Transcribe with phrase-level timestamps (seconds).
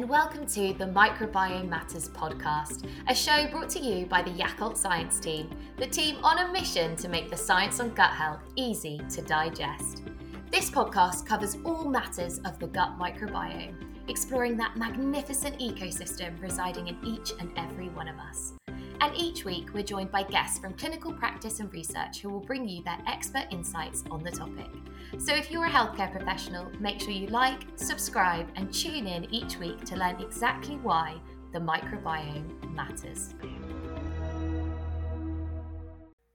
[0.00, 4.78] and welcome to the Microbiome Matters podcast, a show brought to you by the Yakult
[4.78, 8.98] Science team, the team on a mission to make the science on gut health easy
[9.10, 10.02] to digest.
[10.50, 13.74] This podcast covers all matters of the gut microbiome,
[14.08, 18.54] exploring that magnificent ecosystem residing in each and every one of us.
[19.02, 22.68] And each week, we're joined by guests from clinical practice and research who will bring
[22.68, 24.68] you their expert insights on the topic.
[25.16, 29.56] So if you're a healthcare professional, make sure you like, subscribe, and tune in each
[29.56, 31.18] week to learn exactly why
[31.54, 33.32] the microbiome matters.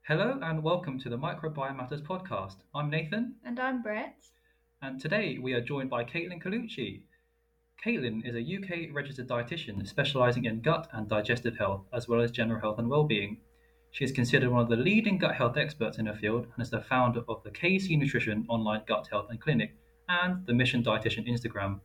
[0.07, 2.55] Hello and welcome to the Microbiome Matters podcast.
[2.73, 3.35] I'm Nathan.
[3.45, 4.17] And I'm Brett.
[4.81, 7.03] And today we are joined by Kaitlin Colucci.
[7.85, 12.31] Kaitlin is a UK registered dietitian specialising in gut and digestive health, as well as
[12.31, 13.37] general health and well-being.
[13.91, 16.71] She is considered one of the leading gut health experts in her field and is
[16.71, 19.75] the founder of the KC Nutrition online gut health and clinic
[20.09, 21.79] and the Mission Dietitian Instagram.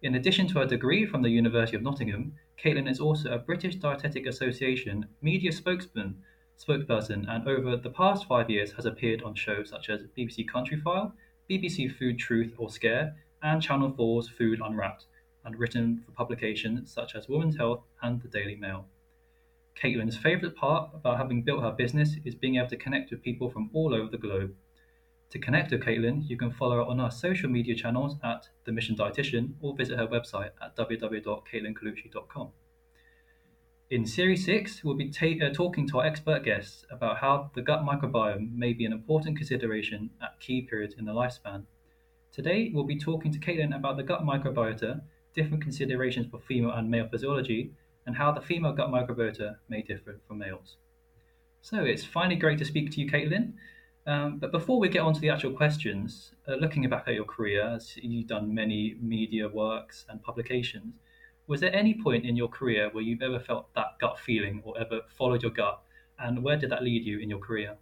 [0.00, 3.74] In addition to her degree from the University of Nottingham, Kaitlin is also a British
[3.74, 6.22] Dietetic Association media spokesman,
[6.56, 11.10] spokesperson, and over the past five years has appeared on shows such as BBC Countryfile,
[11.50, 15.06] BBC Food Truth or Scare, and Channel 4's Food Unwrapped,
[15.44, 18.86] and written for publications such as Women's Health and the Daily Mail.
[19.80, 23.50] Kaitlin's favourite part about having built her business is being able to connect with people
[23.50, 24.54] from all over the globe.
[25.30, 28.72] To connect with Kaitlin, you can follow her on our social media channels at The
[28.72, 32.48] Mission Dietitian or visit her website at www.kaitlincolucci.com.
[33.90, 37.62] In Series 6, we'll be ta- uh, talking to our expert guests about how the
[37.62, 41.64] gut microbiome may be an important consideration at key periods in the lifespan.
[42.32, 45.00] Today, we'll be talking to Kaitlin about the gut microbiota,
[45.34, 47.72] different considerations for female and male physiology,
[48.06, 50.76] and how the female gut microbiota may differ from males.
[51.60, 53.54] So it's finally great to speak to you, Kaitlin.
[54.06, 57.24] Um, but before we get on to the actual questions, uh, looking back at your
[57.24, 60.94] career, as you've done many media works and publications,
[61.48, 64.78] was there any point in your career where you've ever felt that gut feeling or
[64.78, 65.82] ever followed your gut?
[66.18, 67.76] And where did that lead you in your career?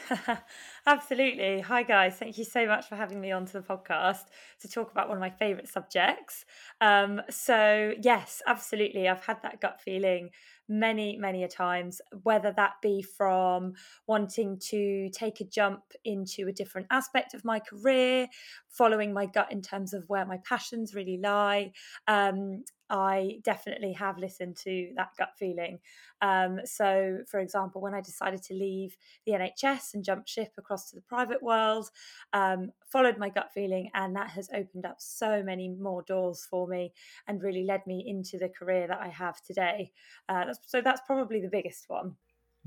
[0.86, 1.60] Absolutely.
[1.60, 2.16] Hi, guys.
[2.16, 4.24] Thank you so much for having me onto the podcast
[4.60, 6.44] to talk about one of my favourite subjects.
[6.80, 9.08] Um, so, yes, absolutely.
[9.08, 10.30] I've had that gut feeling
[10.72, 13.74] many, many a times, whether that be from
[14.06, 18.26] wanting to take a jump into a different aspect of my career,
[18.68, 21.70] following my gut in terms of where my passions really lie,
[22.08, 25.78] um, I definitely have listened to that gut feeling.
[26.20, 30.90] Um, so, for example, when I decided to leave the NHS and jump ship across
[30.90, 31.88] to the private world,
[32.34, 36.68] um, followed my gut feeling, and that has opened up so many more doors for
[36.68, 36.92] me
[37.26, 39.90] and really led me into the career that I have today.
[40.28, 42.16] Uh, that's, so, that's probably the biggest one.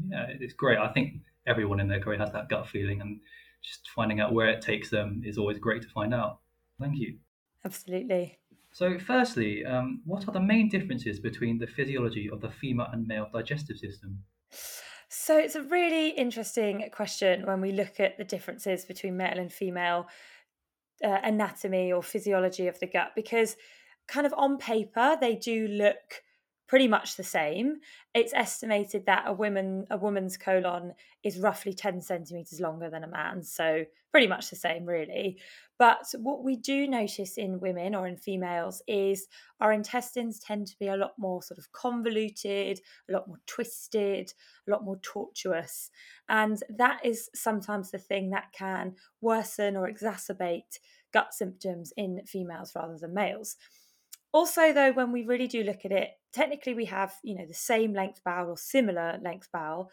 [0.10, 0.78] Yeah, it's great.
[0.78, 3.20] I think everyone in their career has that gut feeling, and
[3.62, 6.40] just finding out where it takes them is always great to find out.
[6.80, 7.18] Thank you.
[7.64, 8.38] Absolutely.
[8.72, 13.08] So, firstly, um, what are the main differences between the physiology of the female and
[13.08, 14.24] male digestive system?
[15.08, 19.52] So, it's a really interesting question when we look at the differences between male and
[19.52, 20.08] female
[21.04, 23.56] uh, anatomy or physiology of the gut, because
[24.08, 26.24] kind of on paper, they do look
[26.68, 27.78] pretty much the same.
[28.14, 30.94] It's estimated that a woman a woman's colon
[31.24, 35.38] is roughly 10 centimeters longer than a man's, so pretty much the same really.
[35.78, 39.28] But what we do notice in women or in females is
[39.60, 44.34] our intestines tend to be a lot more sort of convoluted, a lot more twisted,
[44.68, 45.92] a lot more tortuous.
[46.30, 50.80] And that is sometimes the thing that can worsen or exacerbate
[51.14, 53.58] gut symptoms in females rather than males.
[54.36, 57.54] Also, though, when we really do look at it, technically we have, you know, the
[57.54, 59.90] same length bowel or similar length bowel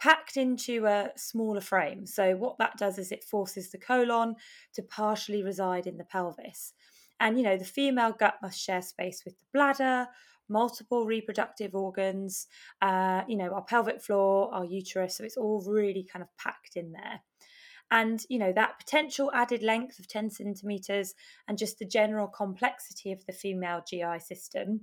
[0.00, 2.06] packed into a smaller frame.
[2.06, 4.36] So what that does is it forces the colon
[4.72, 6.72] to partially reside in the pelvis.
[7.20, 10.08] And you know, the female gut must share space with the bladder,
[10.48, 12.46] multiple reproductive organs,
[12.80, 15.18] uh, you know, our pelvic floor, our uterus.
[15.18, 17.20] So it's all really kind of packed in there.
[17.90, 21.14] And, you know, that potential added length of 10 centimeters
[21.46, 24.80] and just the general complexity of the female GI system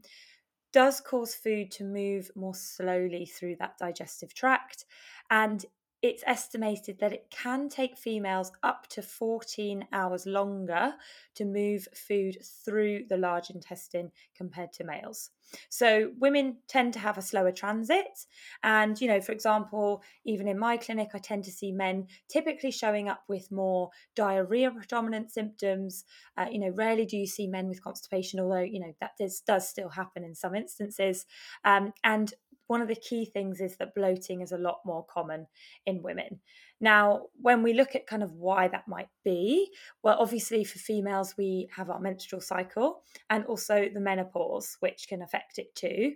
[0.72, 4.86] does cause food to move more slowly through that digestive tract.
[5.30, 5.66] And
[6.04, 10.96] it's estimated that it can take females up to 14 hours longer
[11.36, 15.32] to move food through the large intestine compared to males.
[15.70, 18.26] So women tend to have a slower transit.
[18.64, 22.72] And, you know, for example, even in my clinic, I tend to see men typically
[22.72, 26.04] showing up with more diarrhea predominant symptoms.
[26.38, 29.40] Uh, you know, rarely do you see men with constipation, although, you know, that does,
[29.40, 31.26] does still happen in some instances.
[31.64, 32.34] Um, and
[32.68, 35.48] one of the key things is that bloating is a lot more common
[35.86, 36.40] in women.
[36.80, 39.72] Now, when we look at kind of why that might be,
[40.04, 45.22] well, obviously for females, we have our menstrual cycle and also the menopause, which can
[45.22, 46.16] affect it too.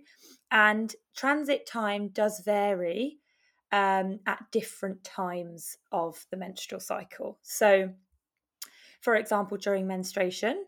[0.51, 3.19] And transit time does vary
[3.71, 7.39] um, at different times of the menstrual cycle.
[7.41, 7.91] So,
[9.01, 10.65] for example, during menstruation,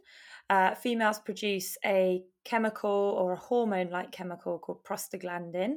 [0.49, 5.75] uh, females produce a chemical or a hormone like chemical called prostaglandin.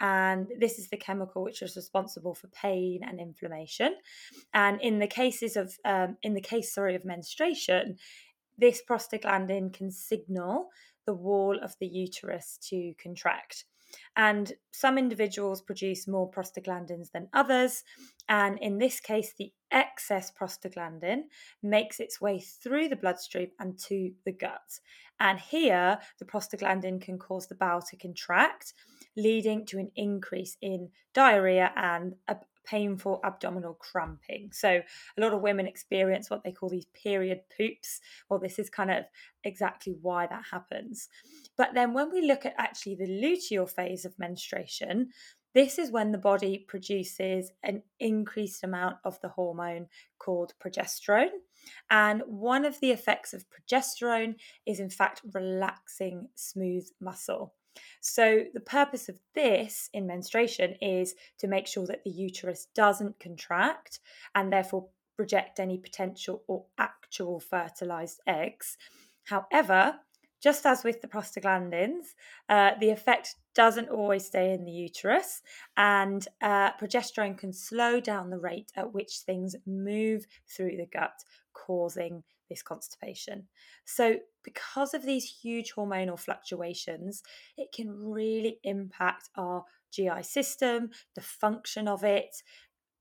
[0.00, 3.96] And this is the chemical which is responsible for pain and inflammation.
[4.54, 7.96] And in the cases of, um, in the case, sorry, of menstruation,
[8.56, 10.68] this prostaglandin can signal
[11.06, 13.64] the wall of the uterus to contract.
[14.16, 17.84] And some individuals produce more prostaglandins than others.
[18.28, 21.22] And in this case, the excess prostaglandin
[21.62, 24.80] makes its way through the bloodstream and to the gut.
[25.18, 28.74] And here, the prostaglandin can cause the bowel to contract,
[29.16, 32.14] leading to an increase in diarrhea and
[32.66, 34.50] painful abdominal cramping.
[34.52, 38.00] So, a lot of women experience what they call these period poops.
[38.28, 39.04] Well, this is kind of
[39.44, 41.08] exactly why that happens.
[41.56, 45.10] But then, when we look at actually the luteal phase of menstruation,
[45.56, 49.86] this is when the body produces an increased amount of the hormone
[50.18, 51.30] called progesterone.
[51.88, 54.34] And one of the effects of progesterone
[54.66, 57.54] is, in fact, relaxing smooth muscle.
[58.00, 63.20] So, the purpose of this in menstruation is to make sure that the uterus doesn't
[63.20, 64.00] contract
[64.34, 64.88] and therefore
[65.18, 68.76] reject any potential or actual fertilized eggs.
[69.24, 69.96] However,
[70.42, 72.14] just as with the prostaglandins,
[72.48, 75.42] uh, the effect doesn't always stay in the uterus,
[75.76, 81.14] and uh, progesterone can slow down the rate at which things move through the gut,
[81.54, 83.48] causing this constipation.
[83.86, 87.22] So, because of these huge hormonal fluctuations,
[87.58, 92.42] it can really impact our GI system, the function of it,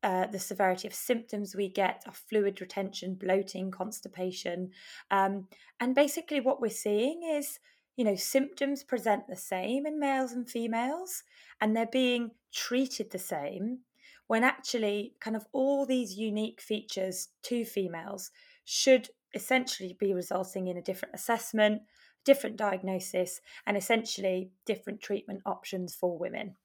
[0.02, 4.72] uh, the severity of symptoms we get are fluid retention, bloating, constipation.
[5.12, 5.48] Um,
[5.80, 7.60] and basically, what we're seeing is,
[7.96, 11.24] you know, symptoms present the same in males and females,
[11.62, 13.80] and they're being treated the same
[14.28, 18.32] when actually, kind of all these unique features to females
[18.64, 21.84] should essentially be resulting in a different assessment,
[22.24, 26.56] different diagnosis, and essentially different treatment options for women.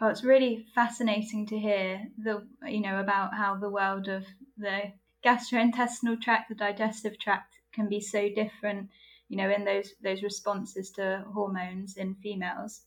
[0.00, 4.24] Oh, it's really fascinating to hear the you know about how the world of
[4.56, 4.92] the
[5.24, 8.88] gastrointestinal tract, the digestive tract, can be so different.
[9.28, 12.82] You know, in those those responses to hormones in females,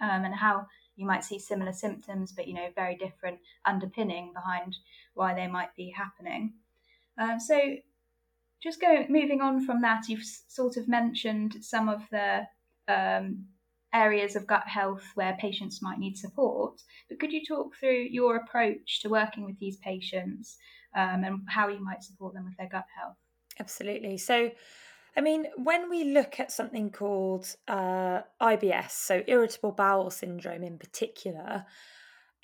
[0.00, 0.66] um, and how
[0.96, 4.76] you might see similar symptoms, but you know, very different underpinning behind
[5.14, 6.52] why they might be happening.
[7.16, 7.58] Um, so,
[8.62, 12.46] just go moving on from that, you've sort of mentioned some of the
[12.88, 13.46] um,
[13.92, 16.80] areas of gut health where patients might need support.
[17.08, 20.58] But could you talk through your approach to working with these patients
[20.94, 23.16] um, and how you might support them with their gut health?
[23.58, 24.16] Absolutely.
[24.16, 24.50] So,
[25.16, 30.78] I mean, when we look at something called uh, IBS, so irritable bowel syndrome in
[30.78, 31.66] particular,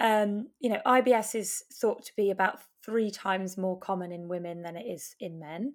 [0.00, 4.62] um, you know, IBS is thought to be about three times more common in women
[4.62, 5.74] than it is in men.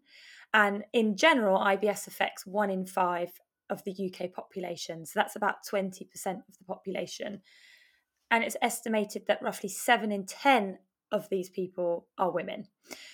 [0.53, 3.31] And in general, IBS affects one in five
[3.69, 5.05] of the UK population.
[5.05, 7.41] So that's about 20% of the population.
[8.29, 10.77] And it's estimated that roughly seven in 10
[11.11, 12.67] of these people are women.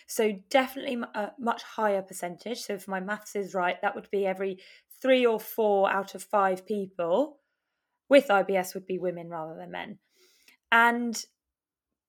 [0.07, 2.61] So definitely a much higher percentage.
[2.61, 4.59] So if my maths is right, that would be every
[5.01, 7.39] three or four out of five people
[8.09, 9.99] with IBS would be women rather than men.
[10.71, 11.23] And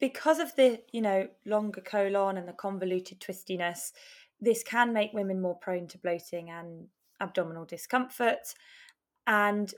[0.00, 3.92] because of the, you know, longer colon and the convoluted twistiness,
[4.40, 6.86] this can make women more prone to bloating and
[7.20, 8.54] abdominal discomfort.
[9.26, 9.72] And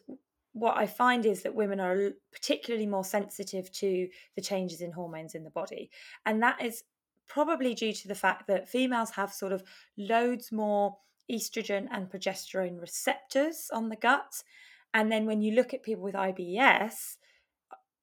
[0.52, 5.34] what I find is that women are particularly more sensitive to the changes in hormones
[5.34, 5.90] in the body.
[6.26, 6.84] And that is
[7.26, 9.62] probably due to the fact that females have sort of
[9.96, 10.96] loads more
[11.30, 14.42] estrogen and progesterone receptors on the gut.
[14.92, 17.16] And then when you look at people with IBS,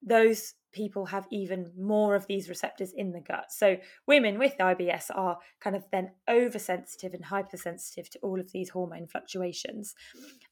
[0.01, 3.51] those people have even more of these receptors in the gut.
[3.51, 8.69] So women with IBS are kind of then oversensitive and hypersensitive to all of these
[8.69, 9.95] hormone fluctuations.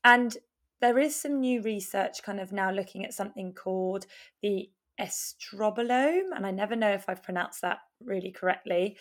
[0.03, 0.35] And
[0.81, 4.07] there is some new research kind of now looking at something called
[4.41, 8.97] the estrobolome, and I never know if I've pronounced that really correctly,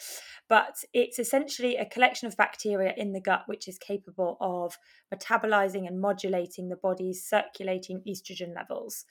[0.49, 4.77] but it's essentially a collection of bacteria in the gut which is capable of
[5.15, 9.05] metabolizing and modulating the body's circulating estrogen levels.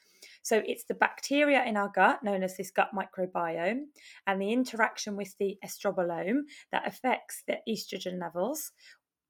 [0.43, 3.85] So it's the bacteria in our gut, known as this gut microbiome,
[4.27, 8.71] and the interaction with the estrobolome that affects the estrogen levels,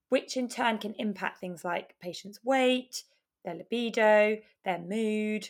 [0.10, 3.04] which in turn can impact things like patients' weight,
[3.46, 5.50] their libido, their mood,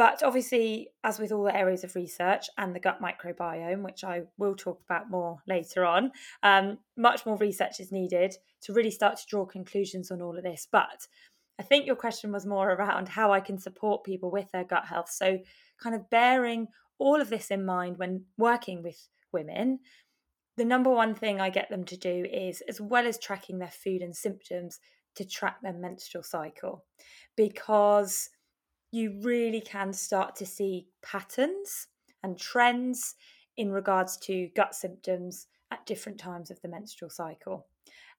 [0.00, 4.22] but obviously, as with all the areas of research and the gut microbiome, which I
[4.38, 9.18] will talk about more later on, um, much more research is needed to really start
[9.18, 10.66] to draw conclusions on all of this.
[10.72, 11.06] But
[11.60, 14.86] I think your question was more around how I can support people with their gut
[14.86, 15.10] health.
[15.10, 15.38] So,
[15.82, 18.96] kind of bearing all of this in mind when working with
[19.30, 19.80] women,
[20.56, 23.70] the number one thing I get them to do is, as well as tracking their
[23.70, 24.80] food and symptoms,
[25.16, 26.86] to track their menstrual cycle
[27.36, 28.30] because
[28.90, 31.88] you really can start to see patterns
[32.22, 33.16] and trends
[33.58, 37.66] in regards to gut symptoms at different times of the menstrual cycle.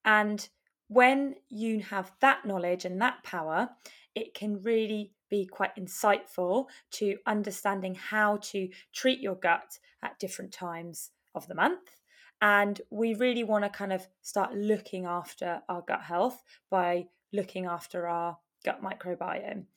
[0.06, 0.48] And
[0.92, 3.70] when you have that knowledge and that power,
[4.14, 10.52] it can really be quite insightful to understanding how to treat your gut at different
[10.52, 11.96] times of the month.
[12.42, 17.68] And we really want to kind of start looking after our gut health by looking
[17.68, 19.68] after our gut microbiome.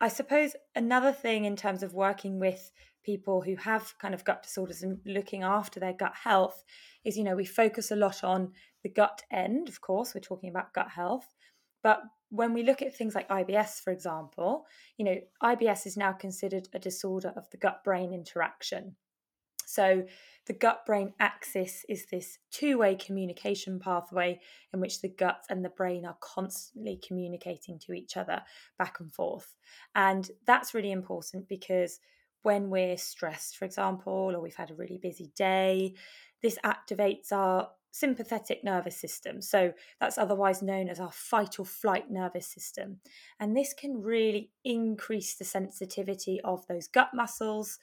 [0.00, 2.70] I suppose another thing in terms of working with
[3.04, 6.64] people who have kind of gut disorders and looking after their gut health
[7.04, 8.52] is, you know, we focus a lot on
[8.82, 11.34] the gut end, of course, we're talking about gut health.
[11.82, 14.66] But when we look at things like IBS, for example,
[14.96, 18.96] you know, IBS is now considered a disorder of the gut brain interaction.
[19.66, 20.04] So
[20.46, 24.40] the gut brain axis is this two way communication pathway
[24.74, 28.42] in which the gut and the brain are constantly communicating to each other
[28.78, 29.54] back and forth.
[29.94, 32.00] And that's really important because
[32.42, 35.94] when we're stressed, for example, or we've had a really busy day,
[36.42, 39.42] this activates our sympathetic nervous system.
[39.42, 43.00] So that's otherwise known as our fight or flight nervous system.
[43.38, 47.78] And this can really increase the sensitivity of those gut muscles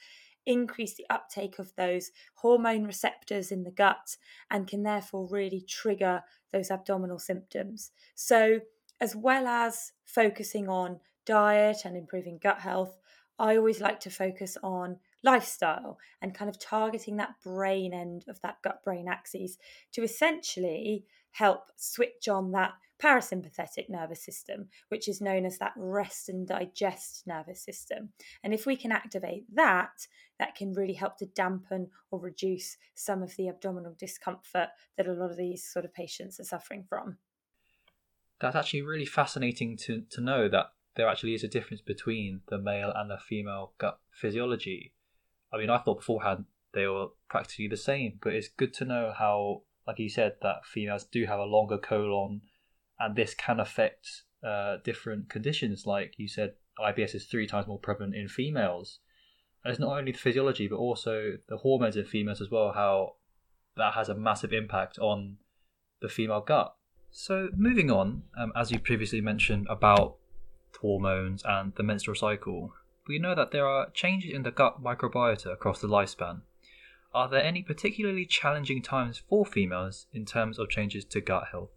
[0.48, 4.16] increase the uptake of those hormone receptors in the gut
[4.50, 7.92] and can therefore really trigger those abdominal symptoms.
[8.16, 8.62] So,
[9.00, 12.98] as well as focusing on diet and improving gut health,
[13.40, 18.42] I always like to focus on lifestyle and kind of targeting that brain end of
[18.42, 19.58] that gut brain axis
[19.94, 26.30] to essentially help switch on that parasympathetic nervous system, which is known as that rest
[26.30, 28.10] and digest nervous system.
[28.44, 30.08] And if we can activate that,
[30.40, 35.14] that can really help to dampen or reduce some of the abdominal discomfort that a
[35.14, 37.18] lot of these sort of patients are suffering from.
[38.40, 42.58] That's actually really fascinating to, to know that there actually is a difference between the
[42.58, 44.94] male and the female gut physiology.
[45.54, 49.14] I mean, I thought beforehand they were practically the same, but it's good to know
[49.18, 52.42] how, like you said, that females do have a longer colon
[53.00, 55.86] and this can affect uh, different conditions.
[55.86, 59.00] Like you said, IBS is three times more prevalent in females.
[59.64, 63.18] And it's not only the physiology, but also the hormones in females as well, how
[63.76, 65.38] that has a massive impact on
[66.02, 66.74] the female gut.
[67.12, 70.17] So, moving on, um, as you previously mentioned about
[70.78, 72.74] hormones and the menstrual cycle,
[73.08, 76.42] we know that there are changes in the gut microbiota across the lifespan.
[77.14, 81.70] Are there any particularly challenging times for females in terms of changes to gut health?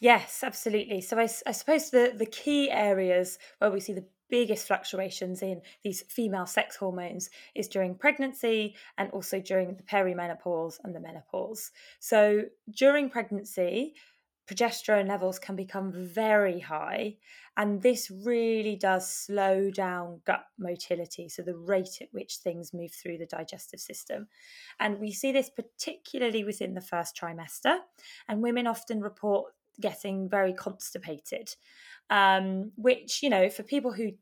[0.00, 1.00] Yes, absolutely.
[1.00, 5.60] So I, I, suppose the, the key areas where we see the biggest fluctuations in
[5.82, 11.70] these female sex hormones is during pregnancy and also during the perimenopause and the menopause.
[12.00, 12.42] So
[12.76, 13.94] during pregnancy,
[14.46, 17.16] progesterone levels can become very high,
[17.56, 22.92] and this really does slow down gut motility, so the rate at which things move
[22.92, 24.28] through the digestive system.
[24.78, 27.78] And we see this particularly within the first trimester,
[28.28, 31.54] and women often report getting very constipated,
[32.10, 34.12] um, which, you know, for people who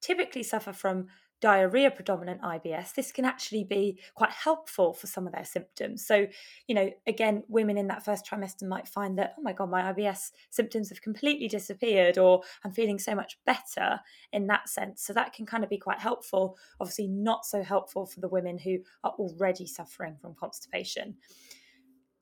[0.00, 1.06] typically suffer from
[1.42, 6.06] diarrhea predominant IBS, this can actually be quite helpful for some of their symptoms.
[6.06, 6.28] So,
[6.68, 9.92] you know, again, women in that first trimester might find that, oh my God, my
[9.92, 14.00] IBS symptoms have completely disappeared, or I'm feeling so much better
[14.32, 15.04] in that sense.
[15.04, 16.56] So, that can kind of be quite helpful.
[16.80, 21.16] Obviously, not so helpful for the women who are already suffering from constipation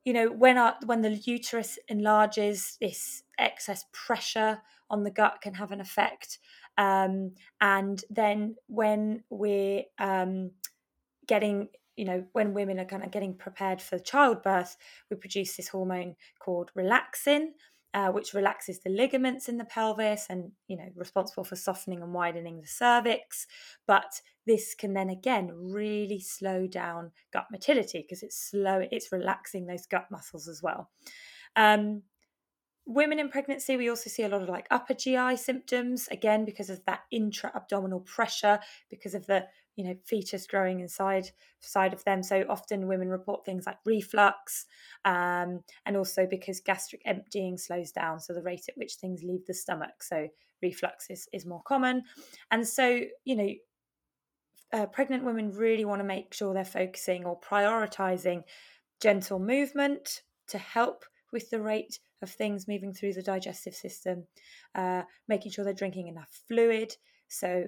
[0.03, 4.59] you know when our when the uterus enlarges this excess pressure
[4.89, 6.39] on the gut can have an effect
[6.77, 10.51] um, and then when we're um,
[11.27, 14.77] getting you know when women are kind of getting prepared for childbirth
[15.09, 17.49] we produce this hormone called relaxin
[17.93, 22.13] uh, which relaxes the ligaments in the pelvis and you know responsible for softening and
[22.13, 23.47] widening the cervix.
[23.85, 29.65] But this can then again really slow down gut motility because it's slow it's relaxing
[29.65, 30.89] those gut muscles as well.
[31.55, 32.03] Um,
[32.85, 36.69] women in pregnancy we also see a lot of like upper gi symptoms again because
[36.69, 38.59] of that intra abdominal pressure
[38.89, 39.45] because of the
[39.75, 42.23] you know fetus growing inside side of them.
[42.23, 44.65] So often women report things like reflux
[45.05, 49.45] um, and also because gastric emptying slows down so the rate at which things leave
[49.45, 50.03] the stomach.
[50.03, 50.27] So
[50.61, 52.03] reflux is, is more common.
[52.51, 53.49] And so you know
[54.73, 58.43] uh, pregnant women really want to make sure they're focusing or prioritizing
[59.01, 64.27] gentle movement to help with the rate of things moving through the digestive system,
[64.75, 66.95] uh, making sure they're drinking enough fluid.
[67.27, 67.65] So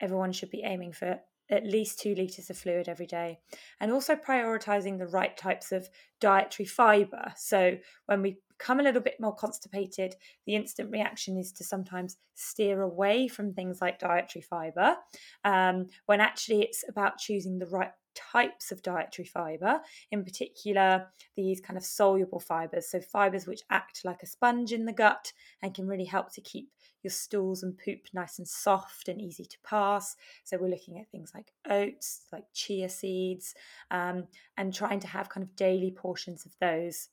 [0.00, 1.20] everyone should be aiming for
[1.50, 3.38] at least two litres of fluid every day,
[3.80, 5.88] and also prioritizing the right types of
[6.20, 7.32] dietary fibre.
[7.36, 10.14] So when we become a little bit more constipated,
[10.46, 14.96] the instant reaction is to sometimes steer away from things like dietary fibre,
[15.44, 21.60] um, when actually it's about choosing the right types of dietary fiber, in particular, these
[21.60, 22.88] kind of soluble fibers.
[22.88, 26.40] So, fibers which act like a sponge in the gut and can really help to
[26.40, 26.70] keep
[27.02, 30.16] your stools and poop nice and soft and easy to pass.
[30.44, 33.54] So, we're looking at things like oats, like chia seeds,
[33.90, 34.24] um,
[34.56, 37.08] and trying to have kind of daily portions of those.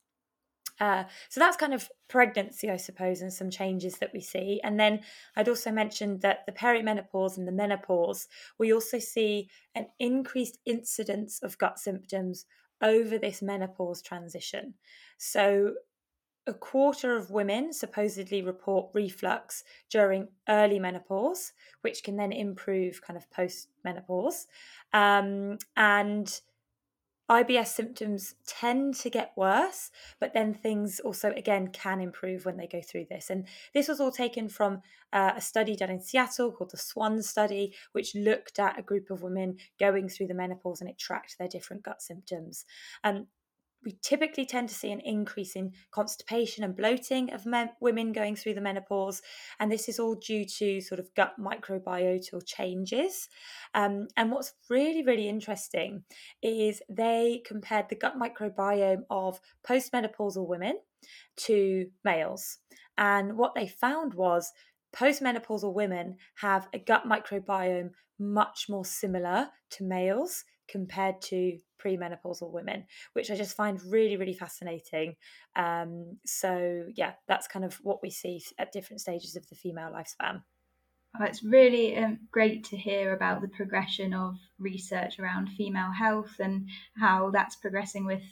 [0.80, 4.60] Uh, so that's kind of pregnancy, I suppose, and some changes that we see.
[4.64, 5.00] And then
[5.36, 8.26] I'd also mentioned that the perimenopause and the menopause,
[8.58, 12.46] we also see an increased incidence of gut symptoms
[12.82, 14.74] over this menopause transition.
[15.18, 15.74] So
[16.46, 23.16] a quarter of women supposedly report reflux during early menopause, which can then improve kind
[23.16, 24.46] of post menopause.
[24.92, 26.40] Um, and
[27.30, 32.66] IBS symptoms tend to get worse, but then things also, again, can improve when they
[32.66, 33.30] go through this.
[33.30, 34.82] And this was all taken from
[35.12, 39.10] uh, a study done in Seattle called the SWAN study, which looked at a group
[39.10, 42.64] of women going through the menopause and it tracked their different gut symptoms.
[43.04, 43.28] Um,
[43.84, 48.36] we typically tend to see an increase in constipation and bloating of men, women going
[48.36, 49.22] through the menopause,
[49.58, 53.28] and this is all due to sort of gut microbiotal changes.
[53.74, 56.04] Um, and what's really, really interesting
[56.42, 60.78] is they compared the gut microbiome of postmenopausal women
[61.36, 62.58] to males,
[62.98, 64.52] and what they found was
[64.94, 72.84] postmenopausal women have a gut microbiome much more similar to males compared to premenopausal women,
[73.12, 75.16] which I just find really, really fascinating.
[75.56, 79.90] Um, so, yeah, that's kind of what we see at different stages of the female
[79.90, 80.42] lifespan.
[81.18, 86.36] Oh, it's really um, great to hear about the progression of research around female health
[86.38, 88.22] and how that's progressing with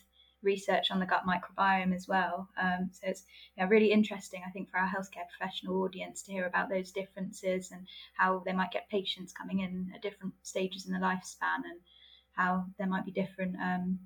[0.42, 2.48] research on the gut microbiome as well.
[2.60, 3.24] Um, so it's
[3.56, 7.72] yeah, really interesting, I think, for our healthcare professional audience to hear about those differences
[7.72, 11.80] and how they might get patients coming in at different stages in the lifespan and
[12.38, 13.98] how there might be different, um,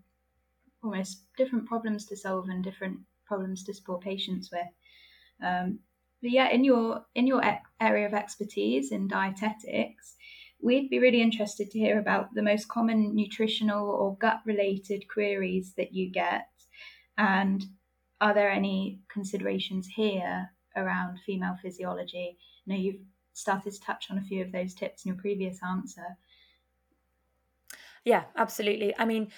[0.83, 5.47] almost different problems to solve and different problems to support patients with.
[5.47, 5.79] Um,
[6.23, 7.43] but yeah, in your in your
[7.81, 10.15] area of expertise in dietetics,
[10.61, 15.75] we'd be really interested to hear about the most common nutritional or gut related queries
[15.77, 16.49] that you get,
[17.19, 17.65] and
[18.21, 22.39] are there any considerations here around female physiology?
[22.39, 25.59] I know you've started to touch on a few of those tips in your previous
[25.63, 26.07] answer,
[28.05, 28.95] yeah, absolutely.
[28.99, 29.31] I mean,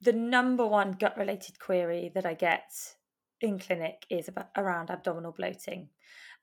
[0.00, 2.72] the number one gut related query that I get
[3.40, 5.88] in clinic is about around abdominal bloating.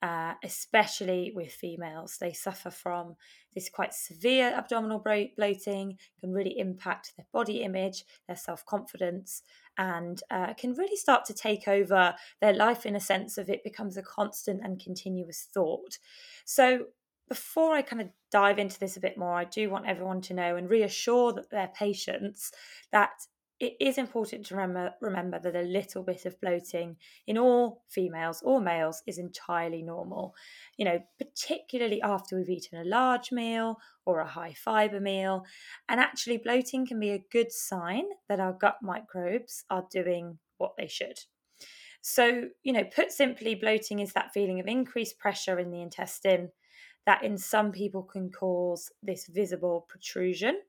[0.02, 3.16] Uh, especially with females, they suffer from
[3.56, 9.42] this quite severe abdominal bloating, can really impact their body image, their self confidence,
[9.78, 13.64] and uh, can really start to take over their life in a sense of it
[13.64, 15.98] becomes a constant and continuous thought.
[16.44, 16.88] So,
[17.28, 20.34] before I kind of dive into this a bit more, I do want everyone to
[20.34, 22.52] know and reassure that their patients
[22.92, 23.12] that
[23.60, 28.42] it is important to remember, remember that a little bit of bloating in all females
[28.44, 30.36] or males is entirely normal.
[30.78, 35.46] You know, particularly after we've eaten a large meal or a high fiber meal.
[35.88, 40.74] And actually, bloating can be a good sign that our gut microbes are doing what
[40.78, 41.20] they should.
[42.02, 46.52] So, you know, put simply, bloating is that feeling of increased pressure in the intestine
[47.06, 50.60] that in some people can cause this visible protrusion.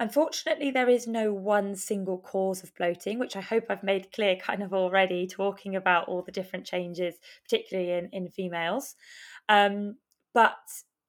[0.00, 4.34] Unfortunately, there is no one single cause of bloating, which I hope I've made clear
[4.34, 8.96] kind of already, talking about all the different changes, particularly in, in females.
[9.48, 9.96] Um,
[10.34, 10.56] but,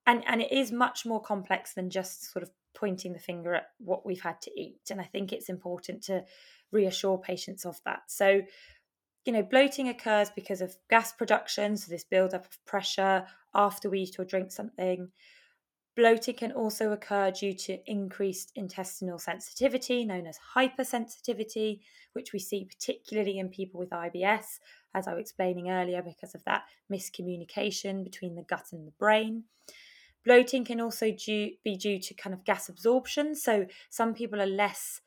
[0.06, 3.66] and, and it is much more complex than just sort of pointing the finger at
[3.78, 4.82] what we've had to eat.
[4.90, 6.22] And I think it's important to
[6.70, 8.02] reassure patients of that.
[8.06, 8.42] So,
[9.24, 14.00] you know, bloating occurs because of gas production, so this buildup of pressure after we
[14.00, 15.10] eat or drink something.
[15.96, 21.80] Bloating can also occur due to increased intestinal sensitivity, known as hypersensitivity,
[22.14, 24.58] which we see particularly in people with IBS,
[24.92, 29.44] as I was explaining earlier, because of that miscommunication between the gut and the brain.
[30.24, 33.36] Bloating can also due, be due to kind of gas absorption.
[33.36, 35.00] So some people are less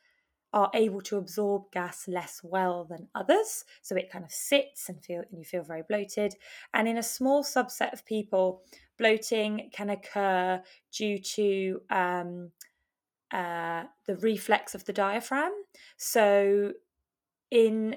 [0.54, 5.04] are able to absorb gas less well than others so it kind of sits and
[5.04, 6.34] feel and you feel very bloated
[6.74, 8.62] and in a small subset of people
[8.98, 12.52] bloating can occur due to um,
[13.32, 15.52] uh, the reflex of the diaphragm.
[15.98, 16.74] So,
[17.52, 17.96] in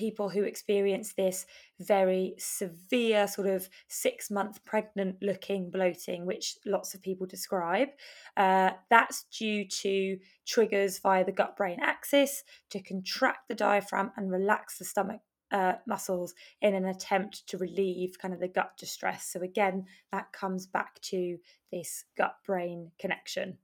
[0.00, 1.44] people who experience this
[1.78, 7.88] very severe sort of six month pregnant looking bloating, which lots of people describe.
[8.34, 14.32] Uh, that's due to triggers via the gut brain axis to contract the diaphragm and
[14.32, 15.20] relax the stomach.
[15.52, 16.32] Uh, muscles
[16.62, 19.24] in an attempt to relieve kind of the gut distress.
[19.32, 21.38] So, again, that comes back to
[21.72, 23.58] this gut brain connection.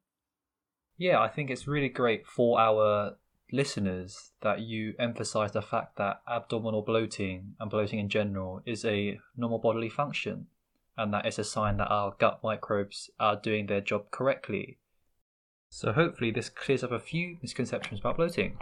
[0.98, 3.16] Yeah, I think it's really great for our
[3.52, 9.18] listeners that you emphasize the fact that abdominal bloating and bloating in general is a
[9.36, 10.46] normal bodily function
[10.96, 14.78] and that it's a sign that our gut microbes are doing their job correctly.
[15.68, 18.58] So, hopefully, this clears up a few misconceptions about bloating.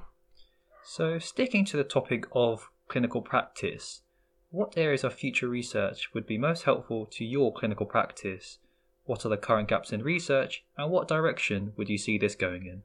[0.82, 4.02] So, sticking to the topic of clinical practice,
[4.50, 8.58] what areas of future research would be most helpful to your clinical practice?
[9.04, 12.66] What are the current gaps in research, and what direction would you see this going
[12.66, 12.82] in?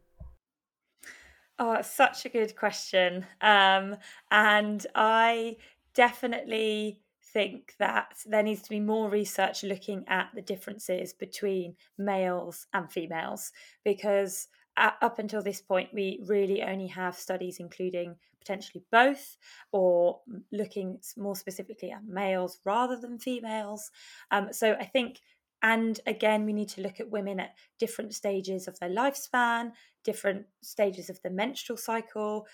[1.59, 3.25] Oh, such a good question.
[3.41, 3.97] Um,
[4.31, 5.57] and I
[5.93, 12.65] definitely think that there needs to be more research looking at the differences between males
[12.73, 13.51] and females
[13.83, 19.37] because up until this point, we really only have studies including potentially both
[19.73, 20.21] or
[20.53, 23.91] looking more specifically at males rather than females.
[24.31, 25.19] Um, so I think
[25.61, 29.71] and again, we need to look at women at different stages of their lifespan,
[30.03, 32.47] different stages of the menstrual cycle,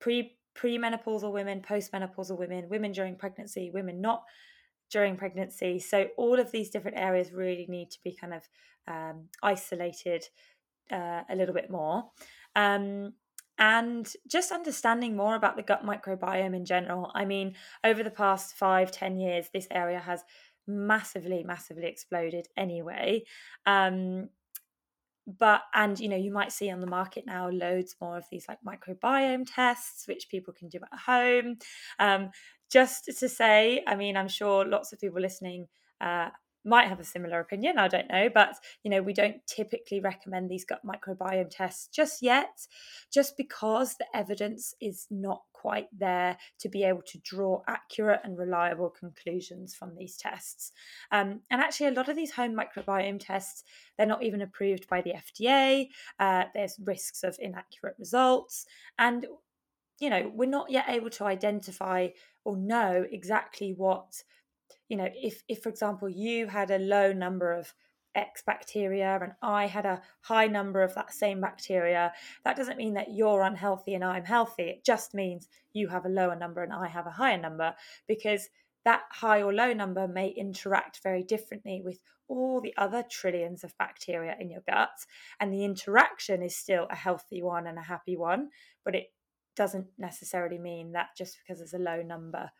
[0.00, 4.22] pre premenopausal women, postmenopausal women, women during pregnancy, women not
[4.90, 5.78] during pregnancy.
[5.78, 8.42] So all of these different areas really need to be kind of
[8.88, 10.24] um, isolated
[10.90, 12.04] uh, a little bit more.
[12.54, 13.12] Um,
[13.58, 17.10] and just understanding more about the gut microbiome in general.
[17.14, 20.22] I mean, over the past five, ten years, this area has
[20.66, 23.24] massively, massively exploded anyway.
[23.64, 24.30] Um,
[25.26, 28.46] but and you know you might see on the market now loads more of these
[28.48, 31.56] like microbiome tests which people can do at home
[31.98, 32.30] um,
[32.70, 35.66] just to say i mean i'm sure lots of people listening
[36.00, 36.28] uh,
[36.66, 40.50] might have a similar opinion i don't know but you know we don't typically recommend
[40.50, 42.66] these gut microbiome tests just yet
[43.12, 48.38] just because the evidence is not quite there to be able to draw accurate and
[48.38, 50.70] reliable conclusions from these tests.
[51.10, 53.64] Um, and actually a lot of these home microbiome tests
[53.96, 55.88] they're not even approved by the fda
[56.20, 58.66] uh, there's risks of inaccurate results
[58.98, 59.26] and
[59.98, 62.08] you know we're not yet able to identify
[62.44, 64.22] or know exactly what
[64.88, 67.72] you know if if for example you had a low number of
[68.16, 72.12] X bacteria and I had a high number of that same bacteria,
[72.44, 74.64] that doesn't mean that you're unhealthy and I'm healthy.
[74.64, 77.74] It just means you have a lower number and I have a higher number
[78.08, 78.48] because
[78.86, 83.76] that high or low number may interact very differently with all the other trillions of
[83.78, 84.90] bacteria in your gut.
[85.38, 88.50] And the interaction is still a healthy one and a happy one,
[88.84, 89.12] but it
[89.56, 92.50] doesn't necessarily mean that just because there's a low number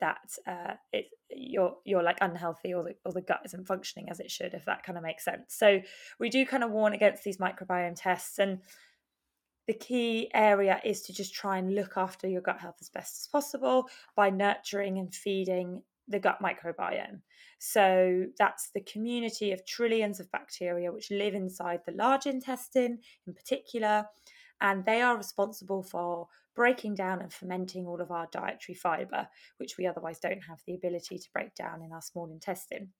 [0.00, 4.20] that uh, it, you're you're like unhealthy or the, or the gut isn't functioning as
[4.20, 5.80] it should if that kind of makes sense so
[6.18, 8.60] we do kind of warn against these microbiome tests and
[9.66, 13.20] the key area is to just try and look after your gut health as best
[13.20, 17.20] as possible by nurturing and feeding the gut microbiome.
[17.60, 23.32] So that's the community of trillions of bacteria which live inside the large intestine in
[23.32, 24.06] particular,
[24.60, 29.78] and they are responsible for breaking down and fermenting all of our dietary fiber, which
[29.78, 32.90] we otherwise don't have the ability to break down in our small intestine.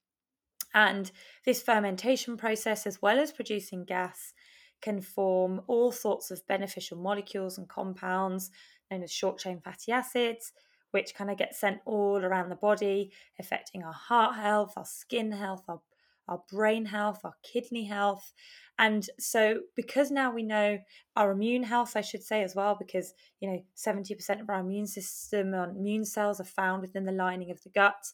[0.73, 1.11] And
[1.45, 4.33] this fermentation process, as well as producing gas,
[4.81, 8.51] can form all sorts of beneficial molecules and compounds
[8.91, 10.53] known as short chain fatty acids,
[10.91, 15.33] which kind of get sent all around the body, affecting our heart health, our skin
[15.33, 15.81] health, our
[16.31, 18.33] our brain health, our kidney health.
[18.79, 20.79] And so, because now we know
[21.17, 24.87] our immune health, I should say as well, because you know, 70% of our immune
[24.87, 28.07] system and immune cells are found within the lining of the gut.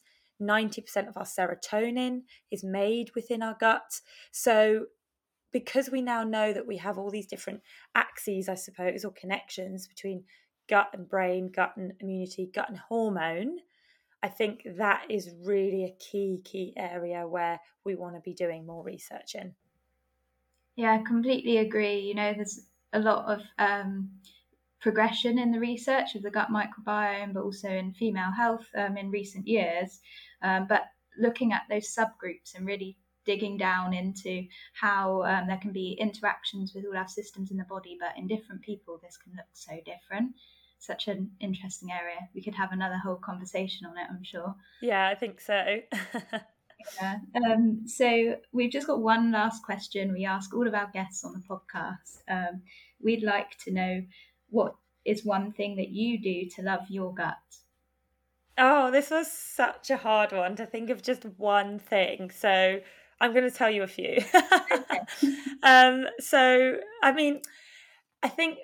[0.43, 4.01] 90% of our serotonin is made within our gut.
[4.33, 4.87] So,
[5.53, 7.61] because we now know that we have all these different
[7.95, 10.25] axes, I suppose, or connections between
[10.69, 13.59] gut and brain, gut and immunity, gut and hormone,
[14.23, 18.67] I think that is really a key, key area where we want to be doing
[18.67, 19.55] more research in.
[20.77, 22.01] Yeah, I completely agree.
[22.01, 24.11] You know, there's a lot of um,
[24.81, 29.11] progression in the research of the gut microbiome, but also in female health um, in
[29.11, 30.01] recent years.
[30.43, 30.83] Um, but
[31.19, 36.73] looking at those subgroups and really digging down into how um, there can be interactions
[36.75, 39.73] with all our systems in the body, but in different people, this can look so
[39.85, 40.33] different
[40.87, 42.29] such an interesting area.
[42.35, 44.55] We could have another whole conversation on it, I'm sure.
[44.81, 45.81] Yeah, I think so.
[47.01, 47.17] Yeah.
[47.35, 50.13] Um, so we've just got one last question.
[50.13, 52.19] We ask all of our guests on the podcast.
[52.29, 52.63] Um,
[53.03, 54.03] we'd like to know
[54.51, 57.37] what is one thing that you do to love your gut.
[58.59, 62.31] Oh, this was such a hard one to think of just one thing.
[62.31, 62.81] So
[63.21, 64.19] I'm going to tell you a few.
[65.63, 67.43] um, so, I mean,
[68.23, 68.59] I think,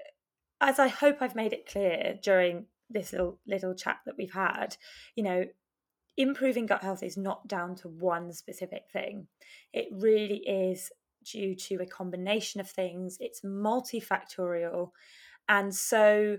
[0.63, 4.77] as I hope I've made it clear during this little little chat that we've had,
[5.17, 5.45] you know,
[6.17, 9.27] improving gut health is not down to one specific thing.
[9.73, 10.91] It really is
[11.25, 13.17] due to a combination of things.
[13.21, 14.91] It's multifactorial,
[15.49, 16.39] and so,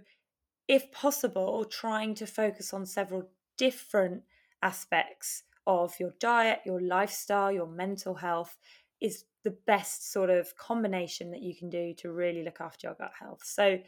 [0.68, 4.24] if possible, trying to focus on several different
[4.62, 8.58] aspects of your diet, your lifestyle, your mental health
[9.02, 12.96] is the best sort of combination that you can do to really look after your
[12.96, 13.42] gut health.
[13.44, 13.80] So,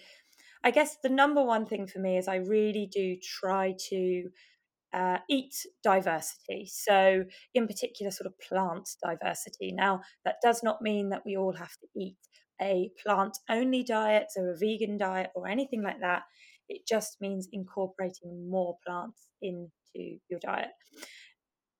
[0.65, 4.29] I guess the number one thing for me is I really do try to
[4.95, 6.67] uh, eat diversity.
[6.67, 7.23] So,
[7.53, 9.71] in particular, sort of plant diversity.
[9.71, 12.17] Now, that does not mean that we all have to eat
[12.59, 16.23] a plant only diet or a vegan diet or anything like that.
[16.67, 20.71] It just means incorporating more plants into your diet.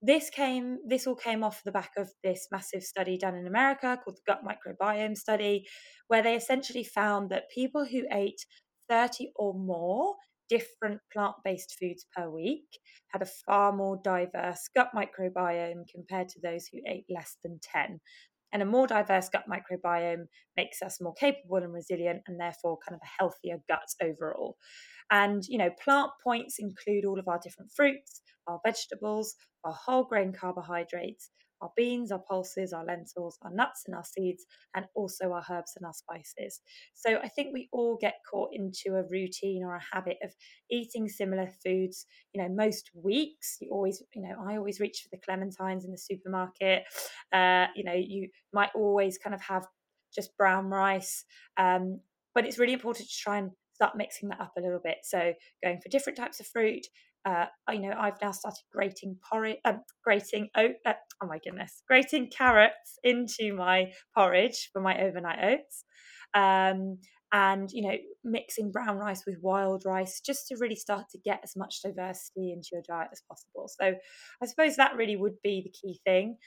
[0.02, 3.98] This came this all came off the back of this massive study done in America
[4.04, 5.65] called the gut microbiome study
[6.10, 8.45] where they essentially found that people who ate
[8.89, 10.15] 30 or more
[10.48, 12.67] different plant-based foods per week
[13.08, 18.00] had a far more diverse gut microbiome compared to those who ate less than 10
[18.56, 22.95] and a more diverse gut microbiome makes us more capable and resilient and therefore kind
[22.95, 24.56] of a healthier gut overall.
[25.12, 30.06] And, you know, plant points include all of our different fruits, our vegetables, our whole
[30.06, 35.32] grain carbohydrates, our beans, our pulses, our lentils, our nuts and our seeds, and also
[35.32, 36.62] our herbs and our spices.
[36.94, 40.32] So I think we all get caught into a routine or a habit of
[40.70, 42.06] eating similar foods.
[42.34, 45.91] You know, most weeks you always, you know, I always reach for the clementines in
[45.91, 46.84] the supermarket.
[47.34, 49.65] Uh, you know, you might always kind of have
[50.13, 51.26] just brown rice.
[51.58, 52.00] Um,
[52.34, 54.98] but it's really important to try and start mixing that up a little bit.
[55.04, 56.88] So going for different types of fruit,
[57.26, 60.76] uh, you know, I've now started grating porridge, um, grating oat.
[60.86, 65.84] Uh, oh my goodness, grating carrots into my porridge for my overnight oats,
[66.36, 67.00] um,
[67.32, 71.40] and you know, mixing brown rice with wild rice just to really start to get
[71.44, 73.68] as much diversity into your diet as possible.
[73.68, 73.96] So,
[74.42, 76.38] I suppose that really would be the key thing.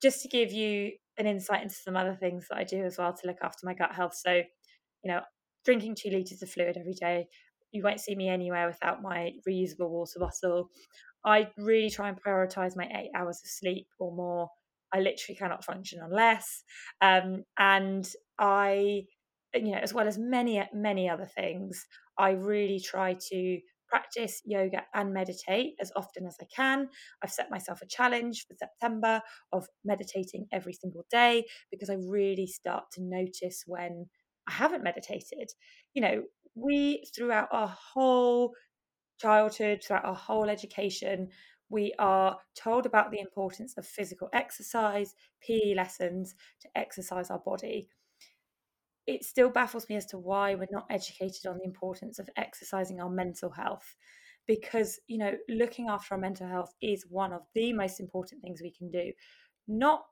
[0.00, 3.12] Just to give you an insight into some other things that I do as well
[3.12, 4.14] to look after my gut health.
[4.14, 5.20] So, you know,
[5.64, 7.26] drinking two liters of fluid every day,
[7.74, 10.70] you won't see me anywhere without my reusable water bottle.
[11.24, 14.48] I really try and prioritize my eight hours of sleep or more.
[14.92, 16.62] I literally cannot function unless.
[17.00, 18.08] Um, and
[18.38, 19.02] I,
[19.54, 21.84] you know, as well as many, many other things,
[22.16, 23.58] I really try to
[23.88, 26.88] practice yoga and meditate as often as I can.
[27.22, 29.20] I've set myself a challenge for September
[29.52, 34.06] of meditating every single day because I really start to notice when
[34.48, 35.50] I haven't meditated.
[35.94, 36.22] You know,
[36.54, 38.54] we, throughout our whole
[39.18, 41.28] childhood, throughout our whole education,
[41.68, 47.88] we are told about the importance of physical exercise, PE lessons to exercise our body.
[49.06, 53.00] It still baffles me as to why we're not educated on the importance of exercising
[53.00, 53.96] our mental health
[54.46, 58.60] because, you know, looking after our mental health is one of the most important things
[58.62, 59.12] we can do.
[59.66, 60.04] Not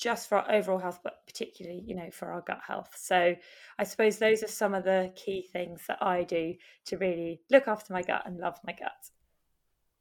[0.00, 2.94] just for our overall health, but particularly, you know, for our gut health.
[2.96, 3.36] So
[3.78, 6.54] I suppose those are some of the key things that I do
[6.86, 9.10] to really look after my gut and love my gut.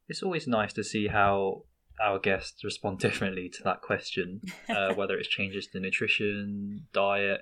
[0.08, 1.64] It's always nice to see how
[2.02, 7.42] our guests respond differently to that question, uh, whether it's changes to nutrition, diet,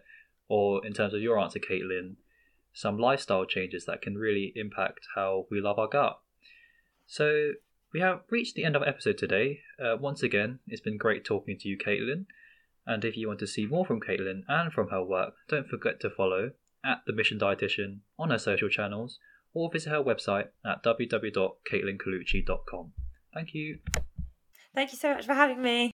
[0.49, 2.15] or in terms of your answer, Kaitlin,
[2.73, 6.19] some lifestyle changes that can really impact how we love our gut.
[7.05, 7.51] So
[7.93, 9.59] we have reached the end of our episode today.
[9.79, 12.25] Uh, once again, it's been great talking to you, Kaitlin.
[12.87, 15.99] And if you want to see more from Kaitlin and from her work, don't forget
[15.99, 16.51] to follow
[16.85, 19.19] at The Mission Dietitian on her social channels
[19.53, 22.93] or visit her website at www.kaitlincolucci.com.
[23.33, 23.79] Thank you.
[24.73, 25.91] Thank you so much for having me.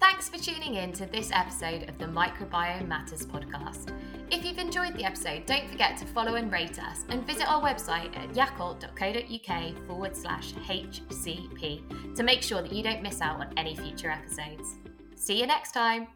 [0.00, 3.92] Thanks for tuning in to this episode of the Microbiome Matters podcast.
[4.30, 7.62] If you've enjoyed the episode, don't forget to follow and rate us and visit our
[7.62, 13.52] website at yakult.co.uk forward slash HCP to make sure that you don't miss out on
[13.56, 14.76] any future episodes.
[15.14, 16.08] See you next time!